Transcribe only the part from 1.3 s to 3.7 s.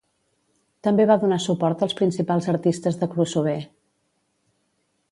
suport als principals artistes de crossover.